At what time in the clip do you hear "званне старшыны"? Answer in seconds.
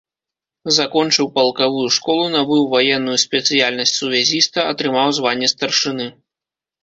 5.19-6.05